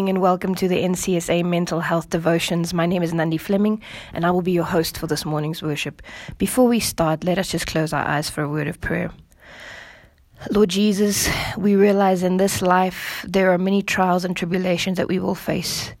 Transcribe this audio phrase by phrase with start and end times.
[0.00, 2.72] Morning and welcome to the NCSA Mental Health Devotions.
[2.72, 3.82] My name is Nandi Fleming
[4.14, 6.00] and I will be your host for this morning's worship.
[6.38, 9.10] Before we start, let us just close our eyes for a word of prayer.
[10.50, 11.28] Lord Jesus,
[11.58, 15.92] we realize in this life there are many trials and tribulations that we will face.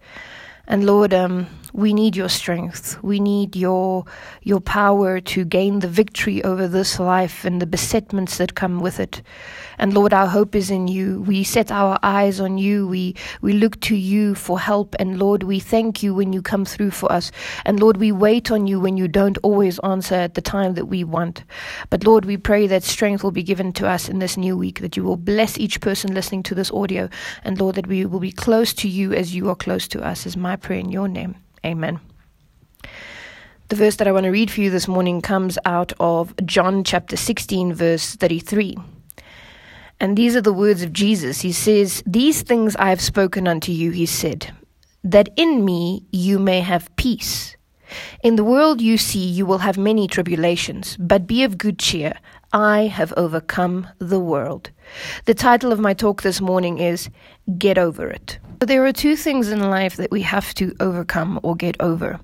[0.66, 3.02] And Lord, um, we need your strength.
[3.02, 4.04] We need your
[4.42, 8.98] your power to gain the victory over this life and the besetments that come with
[8.98, 9.22] it.
[9.78, 11.22] And Lord, our hope is in you.
[11.22, 12.86] We set our eyes on you.
[12.86, 14.94] We we look to you for help.
[14.98, 17.30] And Lord, we thank you when you come through for us.
[17.64, 20.86] And Lord, we wait on you when you don't always answer at the time that
[20.86, 21.44] we want.
[21.88, 24.80] But Lord, we pray that strength will be given to us in this new week,
[24.80, 27.08] that you will bless each person listening to this audio.
[27.44, 30.26] And Lord, that we will be close to you as you are close to us,
[30.26, 31.36] is my prayer in your name.
[31.64, 32.00] Amen.
[33.68, 36.82] The verse that I want to read for you this morning comes out of John
[36.82, 38.76] chapter 16, verse 33.
[40.00, 41.42] And these are the words of Jesus.
[41.42, 44.52] He says, These things I have spoken unto you, he said,
[45.04, 47.56] that in me you may have peace.
[48.22, 52.14] In the world you see you will have many tribulations, but be of good cheer.
[52.52, 54.70] I have overcome the world.
[55.24, 57.08] The title of my talk this morning is
[57.58, 58.38] Get Over It.
[58.60, 62.20] There are two things in life that we have to overcome or get over.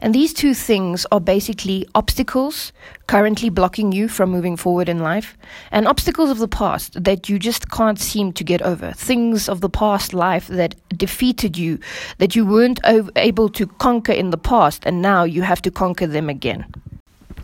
[0.00, 2.72] And these two things are basically obstacles
[3.08, 5.36] currently blocking you from moving forward in life,
[5.72, 8.92] and obstacles of the past that you just can't seem to get over.
[8.92, 11.80] Things of the past life that defeated you,
[12.18, 12.78] that you weren't
[13.16, 16.64] able to conquer in the past, and now you have to conquer them again.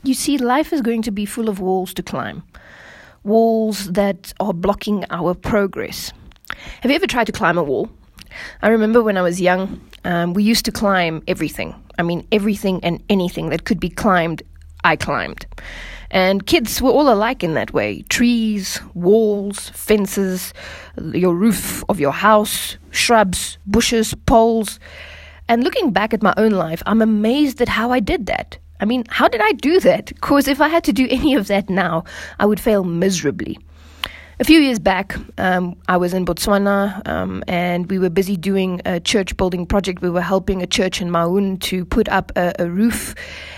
[0.05, 2.44] You see, life is going to be full of walls to climb,
[3.25, 6.12] walls that are blocking our progress.
[6.82, 7.91] Have you ever tried to climb a wall?
[8.63, 11.75] I remember when I was young, um, we used to climb everything.
[11.99, 14.43] I mean, everything and anything that could be climbed,
[14.85, 15.47] I climbed.
[16.11, 20.53] And kids were all alike in that way trees, walls, fences,
[21.13, 24.81] your roof of your house, shrubs, bushes, poles.
[25.49, 28.59] And looking back at my own life, I'm amazed at how I did that.
[28.81, 30.07] I mean, how did I do that?
[30.07, 32.05] Because if I had to do any of that now,
[32.39, 33.59] I would fail miserably.
[34.41, 38.81] A few years back, um, I was in Botswana um, and we were busy doing
[38.87, 40.00] a church building project.
[40.00, 43.15] We were helping a church in Maun to put up a, a, roof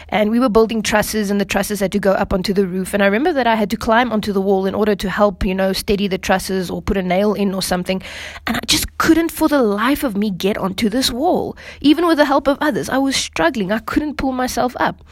[0.09, 2.95] and we were building trusses and the trusses had to go up onto the roof.
[2.95, 5.45] And I remember that I had to climb onto the wall in order to help,
[5.45, 8.03] you know, steady the trusses or put a nail in or something.
[8.49, 11.57] And I just couldn't for the life of me get onto this wall.
[11.81, 13.71] Even with the help of others, I was struggling.
[13.71, 15.05] I couldn't pull myself up.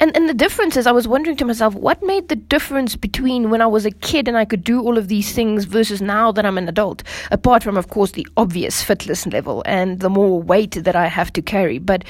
[0.00, 3.50] And and the difference is I was wondering to myself, what made the difference between
[3.50, 6.32] when I was a kid and I could do all of these things versus now
[6.32, 7.02] that I'm an adult?
[7.30, 11.32] Apart from, of course, the obvious fitness level and the more weight that I have
[11.34, 11.78] to carry.
[11.78, 12.04] But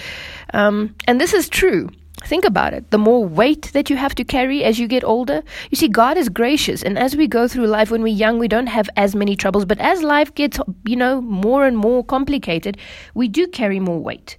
[0.54, 1.90] um, and this is true.
[2.22, 2.90] Think about it.
[2.90, 6.16] The more weight that you have to carry as you get older, you see, God
[6.18, 6.82] is gracious.
[6.82, 9.64] And as we go through life, when we're young, we don't have as many troubles.
[9.64, 12.76] But as life gets, you know, more and more complicated,
[13.14, 14.36] we do carry more weight.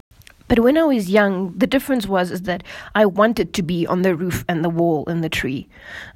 [0.51, 2.61] But when I was young, the difference was is that
[2.93, 5.69] I wanted to be on the roof and the wall and the tree.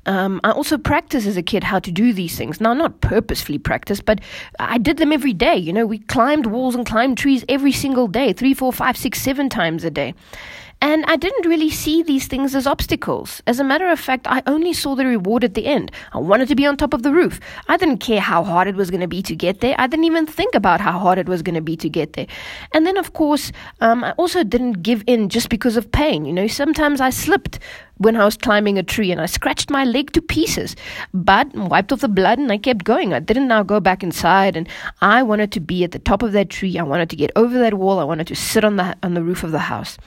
[0.06, 2.60] Um, I also practiced as a kid how to do these things.
[2.60, 4.20] Now, not purposefully practice, but
[4.60, 5.56] I did them every day.
[5.56, 9.22] You know, we climbed walls and climbed trees every single day, three, four, five, six,
[9.22, 10.14] seven times a day.
[10.86, 13.42] And I didn't really see these things as obstacles.
[13.48, 15.92] As a matter of fact, I only saw the reward at the end.
[16.14, 17.40] I wanted to be on top of the roof.
[17.68, 19.74] I didn't care how hard it was going to be to get there.
[19.80, 22.28] I didn't even think about how hard it was going to be to get there.
[22.72, 23.52] And then, of course,
[23.82, 26.24] um, I also didn't give in just because of pain.
[26.24, 27.58] You know, sometimes I slipped
[27.98, 30.76] when I was climbing a tree and I scratched my leg to pieces,
[31.16, 33.12] but wiped off the blood and I kept going.
[33.12, 34.70] I didn't now go back inside and
[35.02, 36.78] I wanted to be at the top of that tree.
[36.78, 37.98] I wanted to get over that wall.
[37.98, 39.98] I wanted to sit on the on the roof of the house.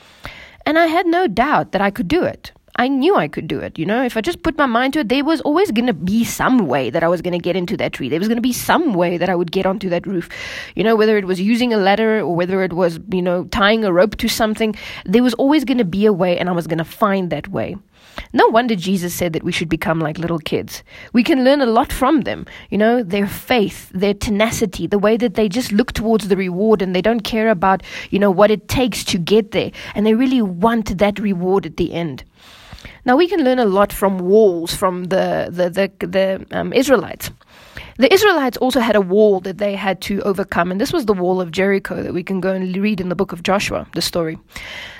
[0.68, 2.52] And I had no doubt that I could do it.
[2.76, 3.78] I knew I could do it.
[3.78, 5.94] You know, if I just put my mind to it, there was always going to
[5.94, 8.10] be some way that I was going to get into that tree.
[8.10, 10.28] There was going to be some way that I would get onto that roof.
[10.74, 13.82] You know, whether it was using a ladder or whether it was, you know, tying
[13.82, 14.76] a rope to something,
[15.06, 17.48] there was always going to be a way and I was going to find that
[17.48, 17.76] way.
[18.32, 20.82] No wonder Jesus said that we should become like little kids.
[21.12, 22.46] We can learn a lot from them.
[22.70, 26.82] You know, their faith, their tenacity, the way that they just look towards the reward
[26.82, 29.70] and they don't care about, you know, what it takes to get there.
[29.94, 32.24] And they really want that reward at the end.
[33.04, 37.30] Now, we can learn a lot from walls from the, the, the, the um, Israelites.
[37.96, 41.14] The Israelites also had a wall that they had to overcome, and this was the
[41.14, 44.02] wall of Jericho that we can go and read in the book of Joshua, the
[44.02, 44.38] story.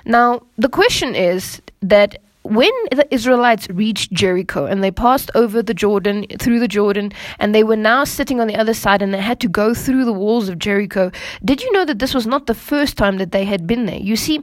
[0.05, 2.17] Now, the question is that
[2.49, 7.55] when the Israelites reached Jericho and they passed over the Jordan, through the Jordan, and
[7.55, 10.13] they were now sitting on the other side and they had to go through the
[10.13, 11.11] walls of Jericho,
[11.45, 13.99] did you know that this was not the first time that they had been there?
[13.99, 14.41] You see,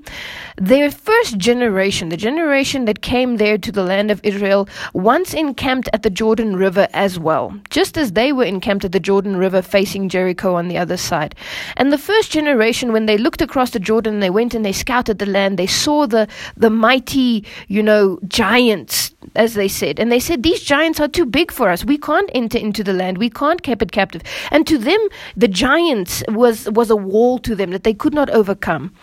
[0.57, 5.89] their first generation, the generation that came there to the land of Israel, once encamped
[5.91, 9.61] at the Jordan River as well, just as they were encamped at the Jordan River
[9.61, 11.33] facing Jericho on the other side.
[11.75, 15.17] And the first generation, when they looked across the Jordan, they went and they scouted
[15.17, 17.94] the land, they saw the, the mighty, you know,
[18.27, 20.00] giants, as they said.
[20.00, 21.86] And they said, These giants are too big for us.
[21.86, 23.18] We can't enter into the land.
[23.18, 24.21] We can't keep it captive.
[24.51, 25.01] And to them,
[25.36, 28.94] the giants was, was a wall to them that they could not overcome.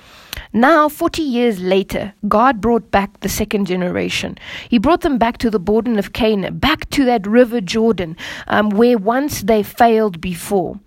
[0.53, 4.37] Now, 40 years later, God brought back the second generation.
[4.69, 8.17] He brought them back to the border of Canaan, back to that river Jordan,
[8.49, 10.79] um, where once they failed before.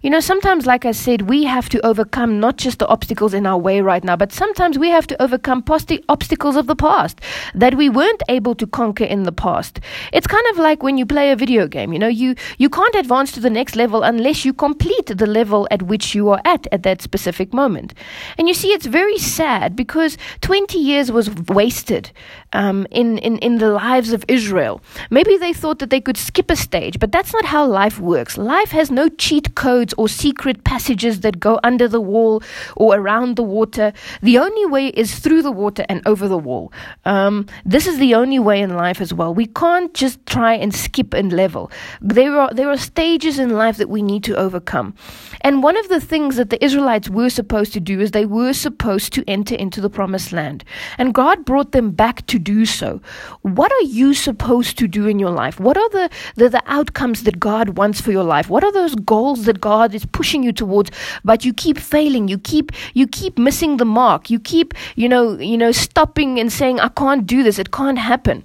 [0.00, 3.46] You know, sometimes, like I said, we have to overcome not just the obstacles in
[3.46, 6.76] our way right now, but sometimes we have to overcome past the obstacles of the
[6.76, 7.20] past
[7.52, 9.80] that we weren't able to conquer in the past.
[10.12, 11.92] It's kind of like when you play a video game.
[11.92, 15.66] You know, you, you can't advance to the next level unless you complete the level
[15.72, 17.92] at which you are at at that specific moment.
[18.38, 22.12] And you see, it's very sad because 20 years was wasted
[22.52, 24.80] um, in, in, in the lives of Israel.
[25.10, 28.38] Maybe they thought that they could skip a stage, but that's not how life works.
[28.38, 32.42] Life has no cheat codes or secret passages that go under the wall
[32.76, 33.92] or around the water.
[34.22, 36.72] The only way is through the water and over the wall.
[37.04, 39.34] Um, this is the only way in life as well.
[39.34, 41.70] We can't just try and skip and level.
[42.00, 44.94] There are, there are stages in life that we need to overcome.
[45.42, 48.52] And one of the things that the Israelites were supposed to do is they were
[48.52, 50.64] supposed to enter into the promised land.
[50.98, 53.00] And God brought them back to do so.
[53.42, 55.60] What are you supposed to do in your life?
[55.60, 58.48] What are the, the, the outcomes that God wants for your life?
[58.48, 60.90] What are those goals that God is pushing you towards,
[61.24, 65.38] but you keep failing, you keep you keep missing the mark, you keep, you know,
[65.38, 68.44] you know, stopping and saying, I can't do this, it can't happen.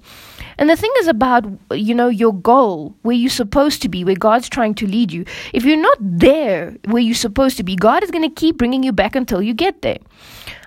[0.58, 4.14] And the thing is about, you know, your goal, where you're supposed to be, where
[4.14, 5.24] God's trying to lead you.
[5.52, 8.82] If you're not there where you're supposed to be, God is going to keep bringing
[8.82, 9.98] you back until you get there.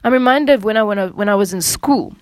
[0.03, 2.15] I'm reminded of when I, when I, when I was in school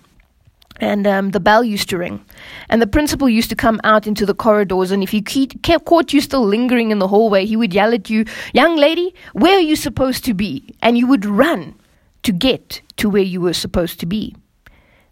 [0.80, 2.24] and um, the bell used to ring.
[2.68, 6.12] And the principal used to come out into the corridors, and if he kept, caught
[6.12, 9.60] you still lingering in the hallway, he would yell at you, Young lady, where are
[9.60, 10.74] you supposed to be?
[10.82, 11.74] And you would run
[12.22, 14.34] to get to where you were supposed to be.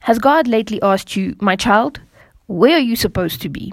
[0.01, 2.01] Has God lately asked you, My child,
[2.47, 3.73] where are you supposed to be?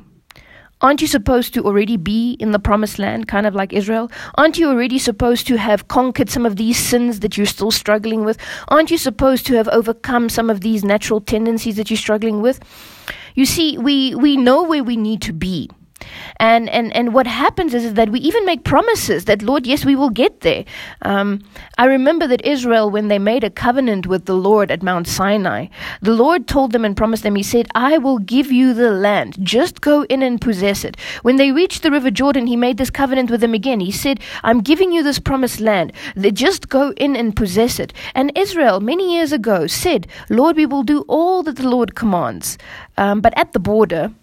[0.81, 4.11] Aren't you supposed to already be in the promised land, kind of like Israel?
[4.35, 8.25] Aren't you already supposed to have conquered some of these sins that you're still struggling
[8.25, 8.37] with?
[8.69, 12.59] Aren't you supposed to have overcome some of these natural tendencies that you're struggling with?
[13.35, 15.69] You see, we, we know where we need to be.
[16.37, 19.85] And, and, and what happens is, is that we even make promises that, Lord, yes,
[19.85, 20.65] we will get there.
[21.01, 21.43] Um,
[21.77, 25.67] I remember that Israel, when they made a covenant with the Lord at Mount Sinai,
[26.01, 29.37] the Lord told them and promised them, He said, I will give you the land.
[29.41, 30.97] Just go in and possess it.
[31.21, 33.79] When they reached the River Jordan, He made this covenant with them again.
[33.79, 35.93] He said, I'm giving you this promised land.
[36.15, 37.93] They just go in and possess it.
[38.15, 42.57] And Israel, many years ago, said, Lord, we will do all that the Lord commands.
[42.97, 44.13] Um, but at the border,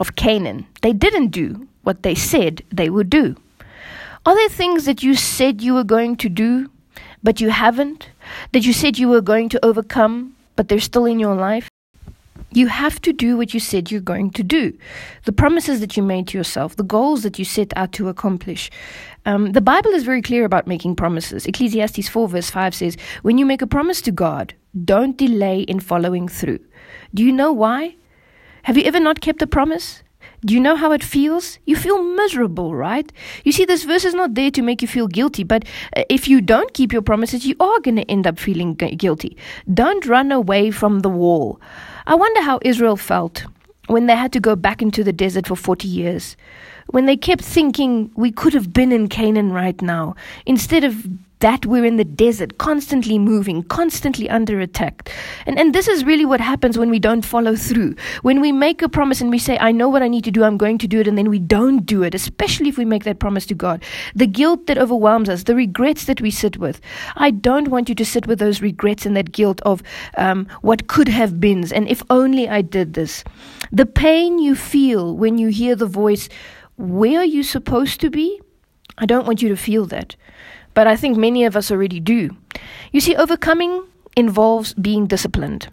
[0.00, 0.66] of Canaan.
[0.82, 3.36] They didn't do what they said they would do.
[4.26, 6.70] Are there things that you said you were going to do,
[7.22, 8.10] but you haven't?
[8.52, 11.68] That you said you were going to overcome, but they're still in your life?
[12.52, 14.76] You have to do what you said you're going to do.
[15.24, 18.70] The promises that you made to yourself, the goals that you set out to accomplish.
[19.24, 21.46] Um, the Bible is very clear about making promises.
[21.46, 25.78] Ecclesiastes 4, verse 5 says, When you make a promise to God, don't delay in
[25.78, 26.58] following through.
[27.14, 27.94] Do you know why?
[28.64, 30.02] Have you ever not kept a promise?
[30.44, 31.58] Do you know how it feels?
[31.66, 33.12] You feel miserable, right?
[33.44, 35.64] You see, this verse is not there to make you feel guilty, but
[35.96, 39.36] uh, if you don't keep your promises, you are going to end up feeling guilty.
[39.72, 41.60] Don't run away from the wall.
[42.06, 43.44] I wonder how Israel felt
[43.86, 46.36] when they had to go back into the desert for 40 years.
[46.88, 50.14] When they kept thinking we could have been in Canaan right now,
[50.46, 51.06] instead of
[51.40, 55.10] that we're in the desert, constantly moving, constantly under attack.
[55.46, 57.96] And, and this is really what happens when we don't follow through.
[58.22, 60.44] When we make a promise and we say, I know what I need to do,
[60.44, 63.04] I'm going to do it, and then we don't do it, especially if we make
[63.04, 63.82] that promise to God.
[64.14, 66.80] The guilt that overwhelms us, the regrets that we sit with.
[67.16, 69.82] I don't want you to sit with those regrets and that guilt of
[70.16, 73.24] um, what could have been, and if only I did this.
[73.72, 76.28] The pain you feel when you hear the voice,
[76.76, 78.40] Where are you supposed to be?
[78.98, 80.16] I don't want you to feel that
[80.74, 82.36] but I think many of us already do.
[82.92, 83.84] You see, overcoming
[84.16, 85.68] involves being disciplined.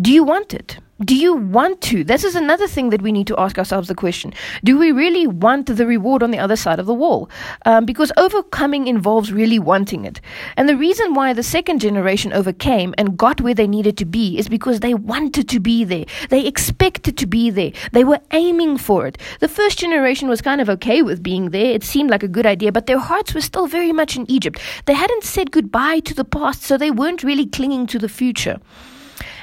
[0.00, 0.78] Do you want it?
[1.02, 2.04] Do you want to?
[2.04, 5.26] This is another thing that we need to ask ourselves the question Do we really
[5.26, 7.30] want the reward on the other side of the wall?
[7.64, 10.20] Um, because overcoming involves really wanting it.
[10.58, 14.36] And the reason why the second generation overcame and got where they needed to be
[14.36, 16.04] is because they wanted to be there.
[16.28, 17.72] They expected to be there.
[17.92, 19.16] They were aiming for it.
[19.38, 21.72] The first generation was kind of okay with being there.
[21.72, 24.60] It seemed like a good idea, but their hearts were still very much in Egypt.
[24.84, 28.60] They hadn't said goodbye to the past, so they weren't really clinging to the future.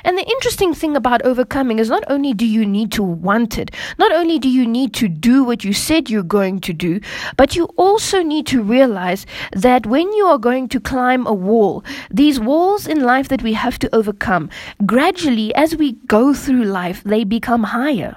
[0.08, 3.72] And the interesting thing about overcoming is not only do you need to want it,
[4.00, 7.02] not only do you need to do what you said you're going to do,
[7.36, 11.84] but you also need to realize that when you are going to climb a wall,
[12.10, 14.50] these walls in life that we have to overcome,
[14.86, 18.16] gradually as we go through life, they become higher.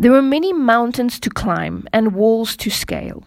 [0.00, 3.22] There are many mountains to climb and walls to scale.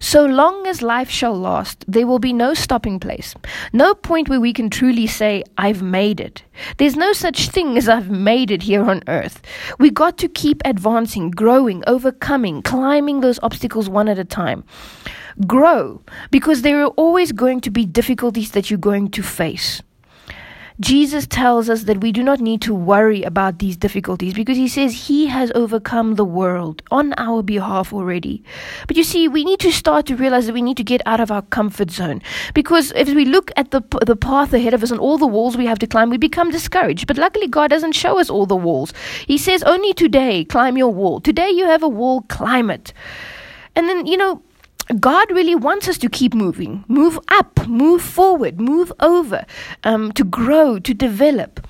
[0.00, 3.34] So long as life shall last, there will be no stopping place,
[3.72, 6.42] no point where we can truly say, I've made it.
[6.78, 9.42] There's no such thing as I've made it here on earth.
[9.78, 14.64] We got to keep advancing, growing, overcoming, climbing those obstacles one at a time.
[15.46, 16.00] Grow,
[16.30, 19.82] because there are always going to be difficulties that you're going to face.
[20.80, 24.66] Jesus tells us that we do not need to worry about these difficulties because he
[24.66, 28.42] says he has overcome the world on our behalf already.
[28.88, 31.20] But you see, we need to start to realize that we need to get out
[31.20, 32.22] of our comfort zone
[32.54, 35.56] because if we look at the the path ahead of us and all the walls
[35.56, 37.06] we have to climb, we become discouraged.
[37.06, 38.92] But luckily, God doesn't show us all the walls.
[39.28, 41.20] He says, "Only today, climb your wall.
[41.20, 42.22] Today, you have a wall.
[42.22, 42.92] Climb it."
[43.76, 44.42] And then, you know,
[45.00, 49.46] God really wants us to keep moving, move up, move forward, move over,
[49.82, 51.66] um, to grow, to develop.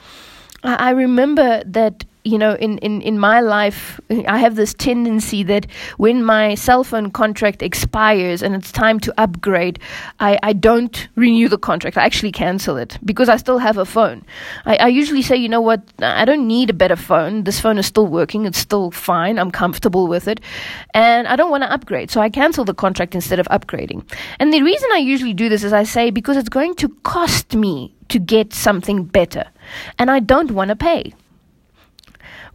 [0.65, 5.43] I, I remember that you know, in, in, in my life, I have this tendency
[5.43, 5.67] that
[5.99, 9.79] when my cell phone contract expires and it's time to upgrade,
[10.21, 11.99] I, I don't renew the contract.
[11.99, 14.25] I actually cancel it because I still have a phone.
[14.65, 17.45] I, I usually say, you know what, I don't need a better phone.
[17.45, 20.41] This phone is still working, it's still fine, I'm comfortable with it,
[20.95, 22.11] and I don't want to upgrade.
[22.11, 24.11] So I cancel the contract instead of upgrading.
[24.39, 27.55] And the reason I usually do this is I say, because it's going to cost
[27.55, 29.45] me to get something better,
[29.99, 31.13] and I don't want to pay.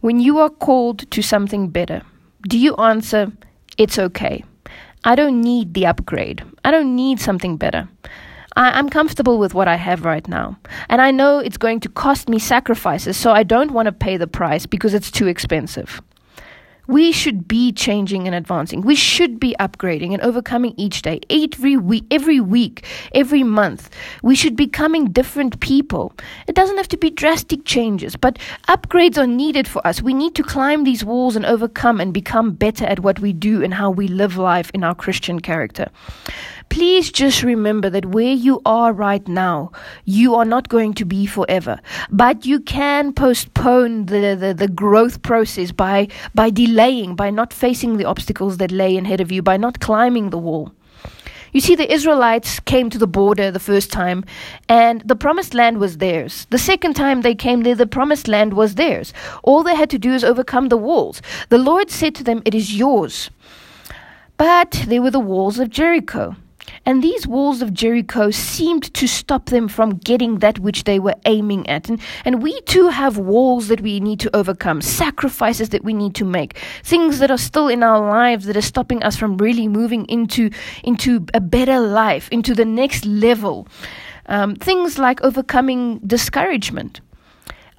[0.00, 2.00] When you are called to something better,
[2.48, 3.32] do you answer,
[3.76, 4.44] It's okay?
[5.04, 6.42] I don't need the upgrade.
[6.64, 7.86] I don't need something better.
[8.56, 10.58] I, am comfortable with what I have right now.
[10.88, 14.16] And I know it's going to cost me sacrifices, so I don't want to pay
[14.16, 16.00] the price because it's too expensive.
[16.86, 18.80] We should be changing and advancing.
[18.80, 22.84] We should be upgrading and overcoming each day, every week, every week,
[23.14, 23.90] every month.
[24.22, 26.12] We should be becoming different people.
[26.46, 30.00] It doesn't have to be drastic changes, but upgrades are needed for us.
[30.00, 33.64] We need to climb these walls and overcome and become better at what we do
[33.64, 35.90] and how we live life in our Christian character
[36.70, 39.70] please just remember that where you are right now,
[40.04, 41.78] you are not going to be forever.
[42.10, 47.96] But you can postpone the, the, the, growth process by, by delaying, by not facing
[47.96, 50.72] the obstacles that lay ahead of you, by not climbing the wall.
[51.52, 54.24] You see, the Israelites came to the border the first time,
[54.68, 56.46] and the promised land was theirs.
[56.50, 59.12] The second time they came there, the promised land was theirs.
[59.42, 61.20] All they had to do is overcome the walls.
[61.48, 63.30] The Lord said to them, It is yours.
[64.36, 66.36] But there were the walls of Jericho.
[66.86, 71.14] And these walls of Jericho seemed to stop them from getting that which they were
[71.24, 71.88] aiming at.
[71.88, 76.14] And, and we too have walls that we need to overcome, sacrifices that we need
[76.16, 79.68] to make, things that are still in our lives that are stopping us from really
[79.68, 80.50] moving into,
[80.84, 83.68] into a better life, into the next level.
[84.26, 87.00] Um, things like overcoming discouragement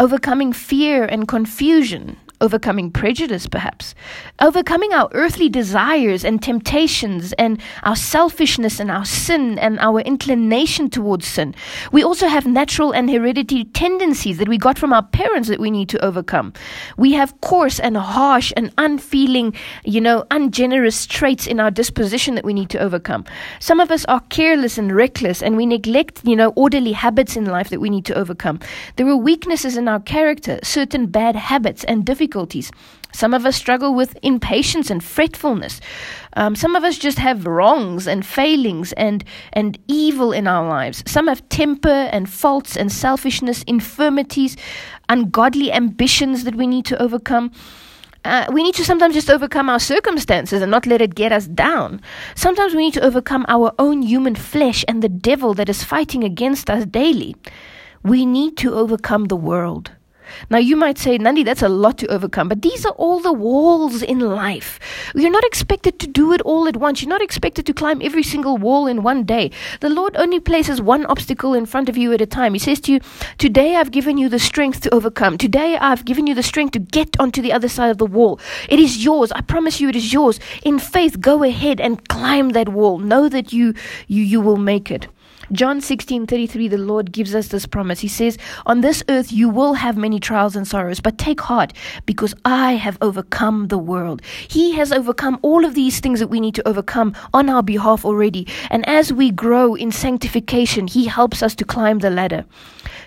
[0.02, 3.94] overcoming fear and confusion, overcoming prejudice, perhaps,
[4.42, 10.90] overcoming our earthly desires and temptations and our selfishness and our sin and our inclination
[10.90, 11.56] towards sin.
[11.92, 15.70] We also have natural and hereditary tendencies that we got from our parents that we
[15.70, 16.54] need to overcome.
[16.98, 19.54] We have coarse and harsh and unfeeling,
[19.86, 23.26] you know, ungenerous traits in our disposition that we need to overcome.
[23.60, 27.46] Some of us are careless and reckless and we neglect, you know, orderly habits in
[27.46, 28.60] life that we need to overcome.
[28.96, 32.72] There are weaknesses in our character, certain bad habits and difficulties difficulties.
[33.14, 35.82] Some of us struggle with impatience and fretfulness.
[36.38, 41.04] Um, some of us just have wrongs and failings and, and evil in our lives.
[41.08, 44.56] Some have temper and faults and selfishness, infirmities,
[45.10, 47.52] ungodly ambitions that we need to overcome.
[48.24, 51.48] Uh, we need to sometimes just overcome our circumstances and not let it get us
[51.48, 52.00] down.
[52.36, 56.24] Sometimes we need to overcome our own human flesh and the devil that is fighting
[56.24, 57.36] against us daily.
[58.04, 59.92] We need to overcome the world.
[60.50, 63.34] Now, you might say, Nandi, that's a lot to overcome, but these are all the
[63.34, 64.80] walls in life.
[65.16, 67.02] You're not expected to do it all at once.
[67.02, 69.52] You're not expected to climb every single wall in one day.
[69.80, 72.54] The Lord only places one obstacle in front of you at a time.
[72.54, 73.00] He says to you,
[73.38, 75.38] Today I've given you the strength to overcome.
[75.38, 78.40] Today I've given you the strength to get onto the other side of the wall.
[78.70, 79.32] It is yours.
[79.32, 80.40] I promise you it is yours.
[80.64, 83.00] In faith, go ahead and climb that wall.
[83.00, 83.74] Know that you,
[84.08, 85.08] you, you will make it.
[85.52, 88.00] John 16:33 the Lord gives us this promise.
[88.00, 91.74] He says, "On this earth you will have many trials and sorrows, but take heart
[92.06, 96.40] because I have overcome the world." He has overcome all of these things that we
[96.40, 98.48] need to overcome on our behalf already.
[98.70, 102.46] And as we grow in sanctification, he helps us to climb the ladder.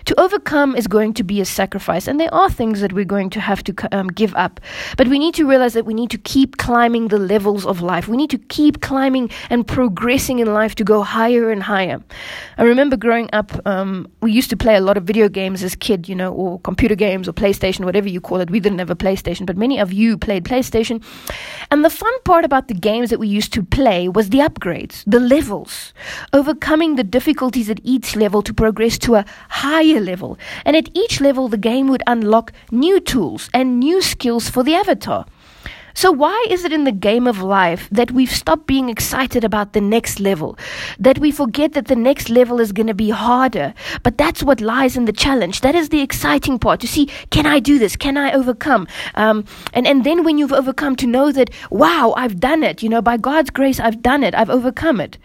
[0.05, 3.31] To overcome is going to be a sacrifice, and there are things that we're going
[3.31, 4.59] to have to um, give up.
[4.97, 8.07] But we need to realize that we need to keep climbing the levels of life.
[8.07, 12.03] We need to keep climbing and progressing in life to go higher and higher.
[12.59, 15.73] I remember growing up, um, we used to play a lot of video games as
[15.73, 18.51] kid, you know, or computer games or PlayStation, whatever you call it.
[18.51, 21.03] We didn't have a PlayStation, but many of you played PlayStation.
[21.71, 25.03] And the fun part about the games that we used to play was the upgrades,
[25.07, 25.93] the levels,
[26.31, 30.37] overcoming the difficulties at each level to progress to a higher level.
[30.65, 34.75] And at each level, the game would unlock new tools and new skills for the
[34.75, 35.25] avatar.
[35.97, 39.71] So, why is it in the game of life that we've stopped being excited about
[39.71, 40.57] the next level?
[40.99, 43.73] That we forget that the next level is going to be harder?
[44.03, 45.61] But that's what lies in the challenge.
[45.61, 47.95] That is the exciting part to see, can I do this?
[47.95, 48.89] Can I overcome?
[49.15, 52.83] Um, and, and then when you've overcome, to know that, wow, I've done it.
[52.83, 54.35] You know, by God's grace, I've done it.
[54.35, 55.17] I've overcome it.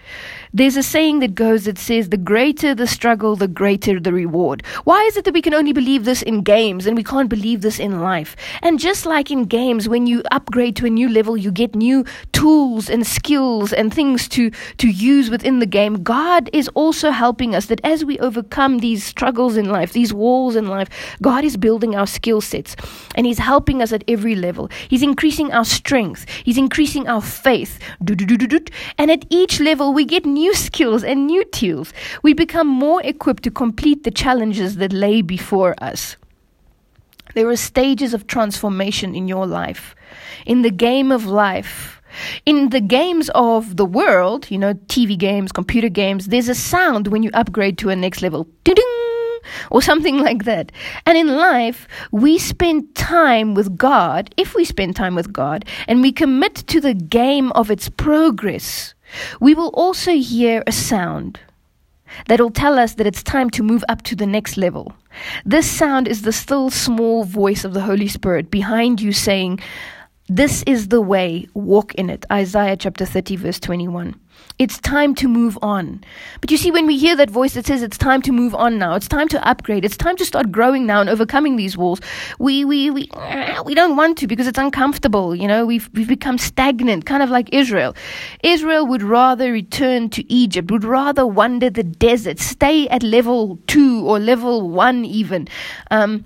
[0.52, 4.64] There's a saying that goes that says, the greater the struggle, the greater the reward.
[4.82, 7.60] Why is it that we can only believe this in games and we can't believe
[7.60, 8.34] this in life?
[8.60, 12.04] And just like in games, when you upgrade to a new level, you get new
[12.32, 16.02] tools and skills and things to, to use within the game.
[16.02, 20.56] God is also helping us that as we overcome these struggles in life, these walls
[20.56, 20.88] in life,
[21.22, 22.74] God is building our skill sets
[23.14, 24.68] and He's helping us at every level.
[24.88, 27.78] He's increasing our strength, He's increasing our faith.
[28.98, 31.92] And at each level, we get new new skills and new tools,
[32.22, 36.16] we become more equipped to complete the challenges that lay before us.
[37.34, 39.94] There are stages of transformation in your life.
[40.46, 42.00] In the game of life,
[42.46, 47.08] in the games of the world, you know, TV games, computer games, there's a sound
[47.08, 48.48] when you upgrade to a next level.
[48.64, 48.76] Ding!
[49.70, 50.72] Or something like that.
[51.06, 56.02] And in life, we spend time with God, if we spend time with God, and
[56.02, 58.94] we commit to the game of its progress.
[59.40, 61.40] We will also hear a sound
[62.26, 64.92] that will tell us that it's time to move up to the next level.
[65.44, 69.60] This sound is the still small voice of the Holy Spirit behind you saying,
[70.28, 72.24] This is the way, walk in it.
[72.30, 74.18] Isaiah chapter 30, verse 21.
[74.58, 76.04] It's time to move on.
[76.42, 78.78] But you see, when we hear that voice that says it's time to move on
[78.78, 82.00] now, it's time to upgrade, it's time to start growing now and overcoming these walls,
[82.38, 83.08] we, we, we,
[83.64, 85.34] we don't want to because it's uncomfortable.
[85.34, 87.96] You know, we've, we've become stagnant, kind of like Israel.
[88.42, 94.06] Israel would rather return to Egypt, would rather wander the desert, stay at level two
[94.06, 95.48] or level one even.
[95.90, 96.24] Um,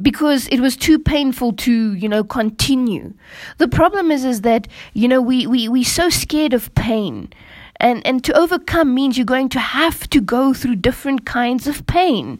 [0.00, 3.12] because it was too painful to, you know, continue.
[3.58, 7.32] The problem is, is that, you know, we, we, we're so scared of pain.
[7.82, 11.84] And, and to overcome means you're going to have to go through different kinds of
[11.88, 12.38] pain.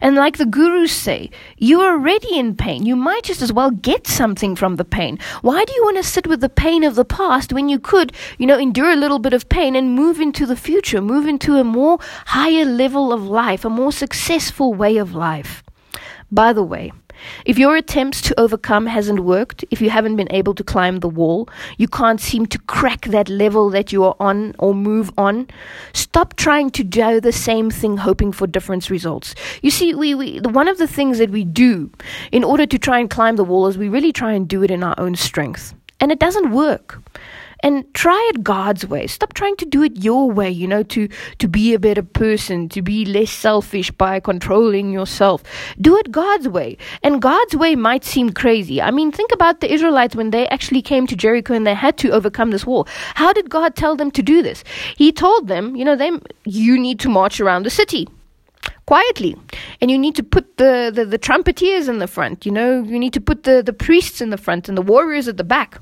[0.00, 2.86] And like the gurus say, you're already in pain.
[2.86, 5.18] You might just as well get something from the pain.
[5.42, 8.12] Why do you want to sit with the pain of the past when you could,
[8.38, 11.56] you know, endure a little bit of pain and move into the future, move into
[11.56, 15.64] a more higher level of life, a more successful way of life?
[16.30, 16.92] By the way,
[17.44, 21.08] if your attempts to overcome hasn't worked, if you haven't been able to climb the
[21.08, 21.48] wall,
[21.78, 25.48] you can't seem to crack that level that you are on or move on,
[25.92, 29.34] stop trying to do the same thing hoping for different results.
[29.62, 31.90] You see, we, we one of the things that we do
[32.32, 34.70] in order to try and climb the wall is we really try and do it
[34.70, 35.74] in our own strength.
[36.00, 37.00] And it doesn't work
[37.64, 39.06] and try it God's way.
[39.06, 42.68] Stop trying to do it your way, you know, to, to be a better person,
[42.68, 45.42] to be less selfish by controlling yourself.
[45.80, 46.76] Do it God's way.
[47.02, 48.82] And God's way might seem crazy.
[48.82, 51.96] I mean, think about the Israelites when they actually came to Jericho and they had
[51.98, 52.86] to overcome this wall.
[53.14, 54.62] How did God tell them to do this?
[54.98, 58.06] He told them, you know, them, you need to march around the city
[58.84, 59.36] quietly.
[59.80, 62.98] And you need to put the, the, the, trumpeters in the front, you know, you
[62.98, 65.80] need to put the, the priests in the front and the warriors at the back.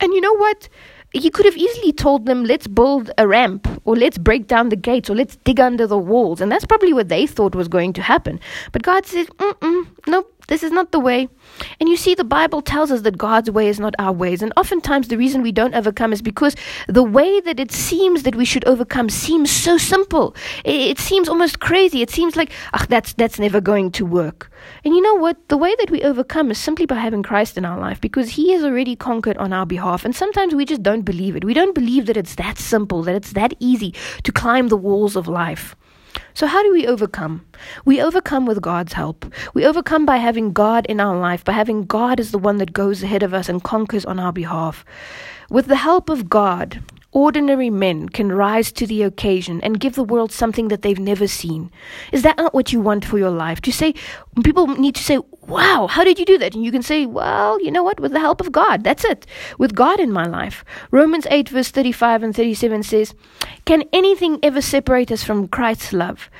[0.00, 0.68] And you know what?
[1.12, 4.76] He could have easily told them, let's build a ramp, or let's break down the
[4.76, 6.40] gates, or let's dig under the walls.
[6.40, 8.38] And that's probably what they thought was going to happen.
[8.70, 11.28] But God said, mm no, This is not the way.
[11.78, 14.42] And you see, the Bible tells us that God's way is not our ways.
[14.42, 16.56] And oftentimes, the reason we don't overcome is because
[16.88, 20.34] the way that it seems that we should overcome seems so simple.
[20.64, 22.02] It, seems almost crazy.
[22.02, 24.50] It seems like, ah, that's, that's never going to work.
[24.84, 25.36] And you know what?
[25.48, 28.52] The way that we overcome is simply by having Christ in our life because He
[28.52, 30.04] has already conquered on our behalf.
[30.04, 31.44] And sometimes we just don't believe it.
[31.44, 35.14] We don't believe that it's that simple, that it's that easy to climb the walls
[35.14, 35.76] of life.
[36.34, 37.44] So, how do we overcome?
[37.84, 39.24] We overcome with God's help.
[39.54, 42.72] We overcome by having God in our life, by having God as the one that
[42.72, 44.84] goes ahead of us and conquers on our behalf.
[45.50, 50.04] With the help of God, Ordinary men can rise to the occasion and give the
[50.04, 51.72] world something that they've never seen.
[52.12, 53.60] Is that not what you want for your life?
[53.62, 53.94] To say,
[54.44, 55.18] people need to say,
[55.50, 56.54] wow, how did you do that?
[56.54, 58.00] And you can say, well, you know what?
[58.00, 58.84] With the help of God.
[58.84, 59.26] That's it.
[59.58, 60.64] With God in my life.
[60.90, 63.14] Romans 8, verse 35 and 37 says,
[63.64, 66.30] Can anything ever separate us from Christ's love?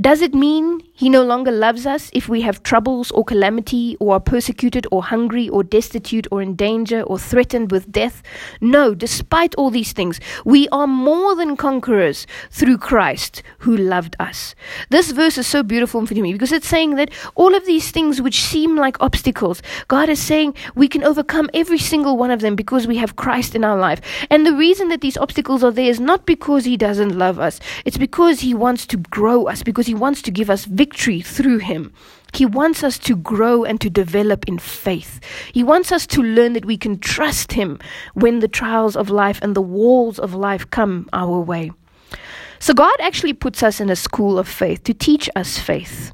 [0.00, 4.14] Does it mean he no longer loves us if we have troubles or calamity or
[4.14, 8.22] are persecuted or hungry or destitute or in danger or threatened with death?
[8.60, 14.54] No, despite all these things, we are more than conquerors through Christ who loved us.
[14.88, 18.22] This verse is so beautiful for me because it's saying that all of these things
[18.22, 22.54] which seem like obstacles, God is saying we can overcome every single one of them
[22.54, 24.00] because we have Christ in our life.
[24.30, 27.58] And the reason that these obstacles are there is not because he doesn't love us,
[27.84, 31.22] it's because he wants to grow us, because he wants to give us victory victory
[31.22, 31.92] through Him.
[32.34, 35.20] He wants us to grow and to develop in faith.
[35.52, 37.78] He wants us to learn that we can trust Him
[38.12, 41.70] when the trials of life and the walls of life come our way.
[42.58, 46.12] So, God actually puts us in a school of faith to teach us faith.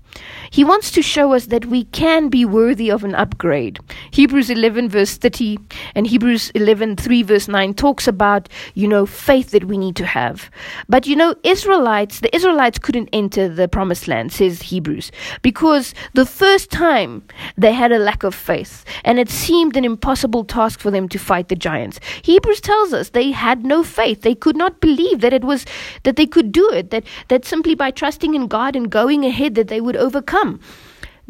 [0.53, 3.79] He wants to show us that we can be worthy of an upgrade.
[4.11, 5.59] Hebrews 11 verse 30
[5.95, 10.05] and Hebrews 11 3 verse 9 talks about, you know, faith that we need to
[10.05, 10.51] have.
[10.89, 16.27] But you know, Israelites, the Israelites couldn't enter the promised land, says Hebrews, because the
[16.27, 17.23] first time
[17.57, 21.19] they had a lack of faith and it seemed an impossible task for them to
[21.19, 22.01] fight the giants.
[22.23, 24.23] Hebrews tells us they had no faith.
[24.23, 25.65] They could not believe that it was
[26.03, 29.55] that they could do it, that that simply by trusting in God and going ahead
[29.55, 30.40] that they would overcome.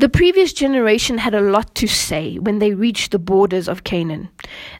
[0.00, 4.30] The previous generation had a lot to say when they reached the borders of Canaan.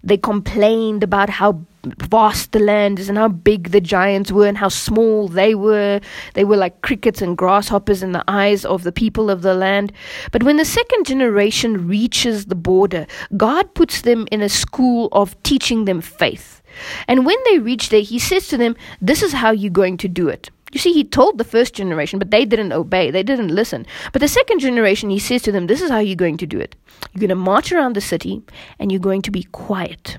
[0.02, 1.60] They complained about how
[1.98, 6.00] vast the land is and how big the giants were and how small they were.
[6.32, 9.92] They were like crickets and grasshoppers in the eyes of the people of the land.
[10.32, 15.40] But when the second generation reaches the border, God puts them in a school of
[15.42, 16.62] teaching them faith.
[17.08, 20.08] And when they reach there, He says to them, This is how you're going to
[20.08, 20.50] do it.
[20.72, 23.10] You see, he told the first generation, but they didn't obey.
[23.10, 23.86] They didn't listen.
[24.12, 26.60] But the second generation, he says to them, This is how you're going to do
[26.60, 26.76] it.
[27.12, 28.42] You're going to march around the city
[28.78, 30.18] and you're going to be quiet.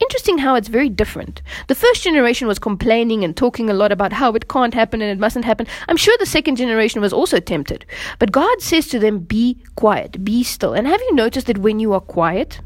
[0.00, 1.42] Interesting how it's very different.
[1.68, 5.12] The first generation was complaining and talking a lot about how it can't happen and
[5.12, 5.68] it mustn't happen.
[5.88, 7.86] I'm sure the second generation was also tempted.
[8.18, 10.74] But God says to them, Be quiet, be still.
[10.74, 12.60] And have you noticed that when you are quiet,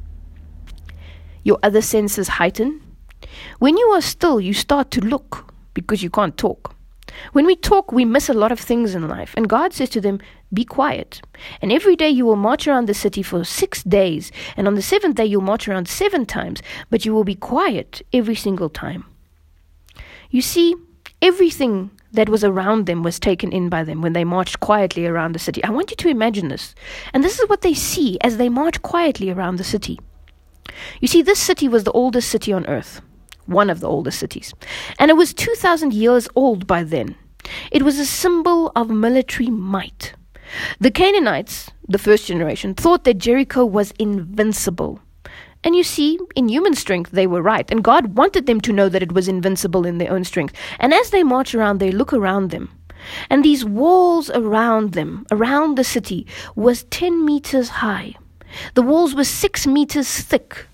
[1.42, 2.80] your other senses heighten?
[3.58, 6.74] When you are still, you start to look because you can't talk.
[7.32, 9.34] When we talk, we miss a lot of things in life.
[9.36, 10.20] And God says to them,
[10.52, 11.20] Be quiet.
[11.62, 14.32] And every day you will march around the city for six days.
[14.56, 16.62] And on the seventh day, you'll march around seven times.
[16.90, 19.04] But you will be quiet every single time.
[20.30, 20.74] You see,
[21.22, 25.32] everything that was around them was taken in by them when they marched quietly around
[25.32, 25.62] the city.
[25.62, 26.74] I want you to imagine this.
[27.12, 30.00] And this is what they see as they march quietly around the city.
[31.00, 33.00] You see, this city was the oldest city on earth
[33.46, 34.54] one of the oldest cities.
[34.98, 37.16] And it was 2,000 years old by then.
[37.70, 40.14] It was a symbol of military might.
[40.80, 45.00] The Canaanites, the first generation, thought that Jericho was invincible.
[45.64, 47.68] And you see, in human strength, they were right.
[47.70, 50.54] And God wanted them to know that it was invincible in their own strength.
[50.78, 52.70] And as they march around, they look around them.
[53.30, 58.14] And these walls around them, around the city, was 10 meters high.
[58.74, 60.65] The walls were 6 meters thick.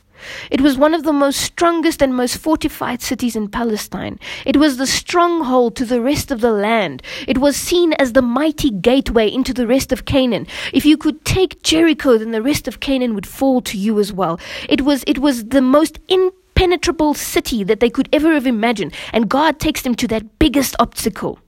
[0.50, 4.18] It was one of the most strongest and most fortified cities in Palestine.
[4.44, 7.02] It was the stronghold to the rest of the land.
[7.26, 10.46] It was seen as the mighty gateway into the rest of Canaan.
[10.72, 14.12] If you could take Jericho, then the rest of Canaan would fall to you as
[14.12, 14.38] well.
[14.68, 18.94] It was, it was the most impenetrable city that they could ever have imagined.
[19.12, 21.38] And God takes them to that biggest obstacle.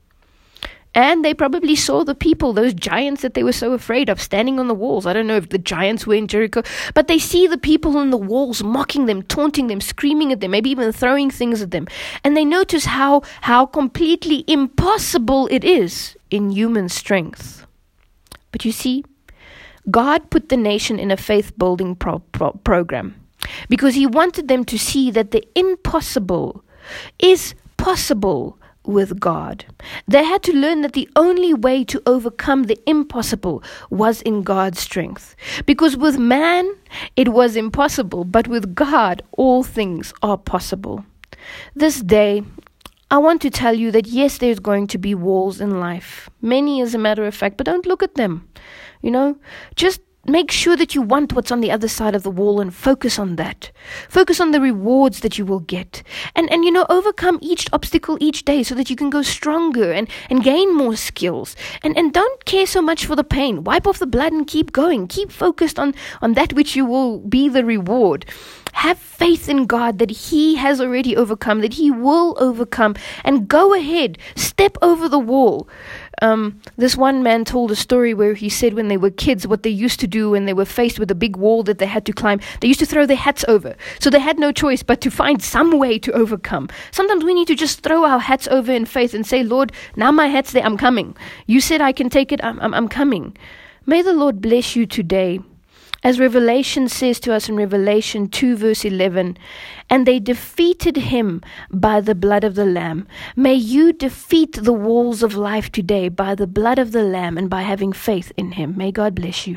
[0.95, 4.61] And they probably saw the people, those giants that they were so afraid of, standing
[4.61, 5.07] on the walls.
[5.07, 6.63] I don't know if the giants were in Jericho,
[6.95, 10.53] but they see the people on the walls mocking them, taunting them, screaming at them,
[10.53, 11.89] maybe even throwing things at them.
[12.23, 17.67] And they notice how, how completely impossible it is in human strength.
[18.53, 19.05] But you see,
[19.91, 23.17] God put the nation in a faith building pro- pro- program
[23.69, 26.65] because He wanted them to see that the impossible
[27.19, 29.65] is possible with God.
[30.07, 34.81] They had to learn that the only way to overcome the impossible was in God's
[34.81, 35.35] strength.
[35.67, 36.71] Because with man,
[37.17, 41.05] it was impossible, but with God, all things are possible.
[41.75, 42.43] This day,
[43.11, 46.29] I want to tell you that yes, there's going to be walls in life.
[46.41, 48.49] Many, as a matter of fact, but don't look at them.
[49.03, 49.37] You know,
[49.77, 52.75] just make sure that you want what's on the other side of the wall and
[52.75, 53.71] focus on that.
[54.09, 56.03] Focus on the rewards that you will get.
[56.35, 59.93] And and you know, overcome each obstacle each day so that you can go stronger
[59.93, 61.57] and, and gain more skills.
[61.83, 63.65] And and don't care so much for the pain.
[63.65, 65.07] Wipe off the blood and keep going.
[65.07, 68.27] Keep focused on, on that which you will be the reward.
[68.73, 73.73] Have faith in God that He has already overcome, that He will overcome, and go
[73.73, 75.69] ahead, step over the wall.
[76.23, 79.63] Um, this one man told a story where he said when they were kids, what
[79.63, 82.05] they used to do when they were faced with a big wall that they had
[82.07, 83.77] to climb, they used to throw their hats over.
[84.01, 86.69] So they had no choice but to find some way to overcome.
[86.91, 90.13] Sometimes we need to just throw our hats over in faith and say, Lord, now
[90.13, 91.17] my hat's there, I'm coming.
[91.47, 93.37] You said I can take it, I'm, I'm, I'm coming.
[93.87, 95.41] May the Lord bless you today
[96.05, 99.39] as Revelation says to us in Revelation 2, verse 11,
[99.89, 101.41] and they defeated him
[101.71, 103.09] by the blood of the Lamb.
[103.35, 107.49] May you defeat the walls of life today by the blood of the Lamb and
[107.49, 108.77] by having faith in him.
[108.77, 109.57] May God bless you.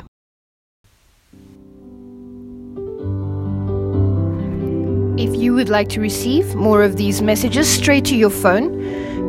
[5.18, 8.70] If you would like to receive more of these messages straight to your phone,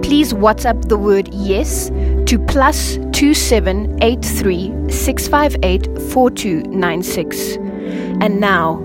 [0.04, 1.90] please WhatsApp the word yes
[2.30, 7.56] to plus 2783 658 4296.
[8.22, 8.76] And now,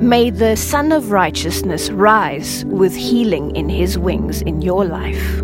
[0.00, 5.43] may the Sun of Righteousness rise with healing in his wings in your life.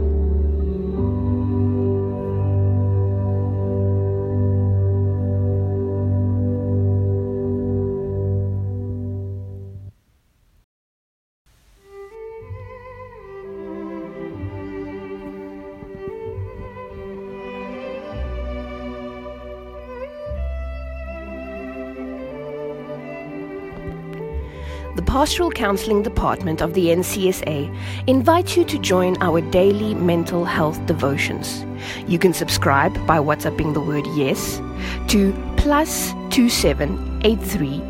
[25.20, 27.70] Pastoral Counseling Department of the NCSA
[28.06, 31.62] invites you to join our daily mental health devotions.
[32.08, 34.62] You can subscribe by WhatsApping the word yes
[35.08, 37.82] to plus 2783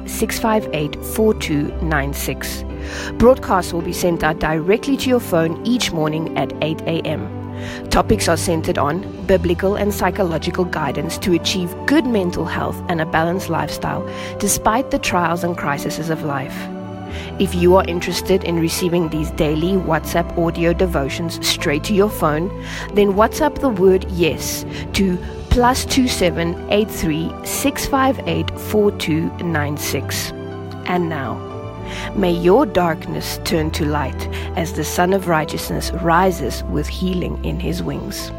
[3.17, 7.29] Broadcasts will be sent out directly to your phone each morning at 8 a.m.
[7.91, 13.07] Topics are centered on biblical and psychological guidance to achieve good mental health and a
[13.07, 14.05] balanced lifestyle
[14.41, 16.80] despite the trials and crises of life.
[17.39, 22.49] If you are interested in receiving these daily WhatsApp audio devotions straight to your phone,
[22.95, 25.19] then WhatsApp the word yes to
[25.51, 30.33] plus two seven eight three six five eight four two nine six.
[30.87, 31.35] And now,
[32.15, 37.61] may your darkness turn to light as the Sun of Righteousness rises with healing in
[37.61, 38.31] his wings.